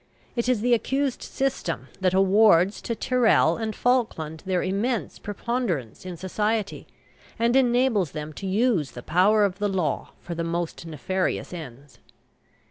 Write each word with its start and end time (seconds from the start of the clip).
It 0.35 0.49
is 0.49 0.61
the 0.61 0.73
accused 0.73 1.21
system 1.21 1.87
that 1.99 2.15
awards 2.15 2.81
to 2.81 2.95
Tyrrel 2.95 3.55
and 3.57 3.75
Falkland 3.75 4.41
their 4.47 4.63
immense 4.63 5.19
preponderance 5.19 6.07
in 6.07 6.17
society, 6.17 6.87
and 7.37 7.55
enables 7.55 8.09
them 8.13 8.33
to 8.33 8.47
use 8.47 8.93
the 8.93 9.03
power 9.03 9.45
of 9.45 9.59
the 9.59 9.69
law 9.69 10.13
for 10.19 10.33
the 10.33 10.43
most 10.43 10.87
nefarious 10.87 11.53
ends. 11.53 11.99